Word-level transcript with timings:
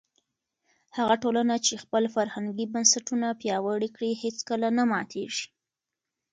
هغه 0.97 1.15
ټولنه 1.23 1.55
چې 1.65 1.81
خپل 1.83 2.03
فرهنګي 2.15 2.65
بنسټونه 2.73 3.27
پیاوړي 3.41 3.89
کړي 3.95 4.11
هیڅکله 4.23 4.67
نه 4.77 4.83
ماتېږي. 4.91 5.45